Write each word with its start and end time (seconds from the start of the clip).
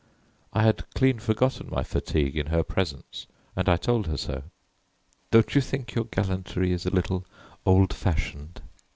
I 0.51 0.63
had 0.63 0.91
clean 0.95 1.19
forgotten 1.19 1.67
my 1.69 1.83
fatigue 1.83 2.35
in 2.35 2.47
her 2.47 2.63
presence, 2.63 3.27
and 3.55 3.69
I 3.69 3.77
told 3.77 4.07
her 4.07 4.17
so. 4.17 4.41
"Don't 5.29 5.53
you 5.53 5.61
think 5.61 5.93
your 5.93 6.05
gallantry 6.05 6.71
is 6.71 6.87
a 6.87 6.89
little 6.89 7.23
old 7.67 7.93
fashioned?" 7.93 8.61